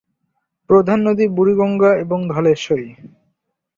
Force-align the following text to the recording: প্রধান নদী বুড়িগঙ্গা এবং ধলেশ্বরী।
প্রধান 0.69 0.99
নদী 1.07 1.25
বুড়িগঙ্গা 1.27 1.91
এবং 1.95 2.19
ধলেশ্বরী। 2.29 2.89